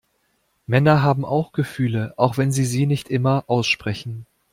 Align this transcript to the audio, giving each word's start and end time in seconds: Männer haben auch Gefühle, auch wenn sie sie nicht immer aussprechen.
Männer 0.65 1.03
haben 1.03 1.23
auch 1.25 1.51
Gefühle, 1.51 2.15
auch 2.17 2.35
wenn 2.39 2.51
sie 2.51 2.65
sie 2.65 2.87
nicht 2.87 3.07
immer 3.09 3.43
aussprechen. 3.45 4.25